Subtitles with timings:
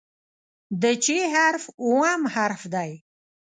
[0.81, 2.91] د "چ" حرف اووم حرف دی.